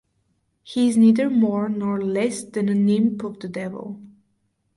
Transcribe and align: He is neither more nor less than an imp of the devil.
He 0.63 0.89
is 0.89 0.97
neither 0.97 1.29
more 1.29 1.69
nor 1.69 2.01
less 2.03 2.43
than 2.43 2.69
an 2.69 2.89
imp 2.89 3.23
of 3.23 3.37
the 3.39 3.47
devil. 3.47 4.01